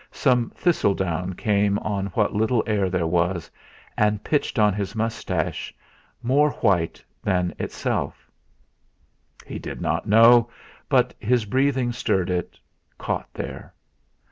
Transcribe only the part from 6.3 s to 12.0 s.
white than itself. He did not know; but his breathing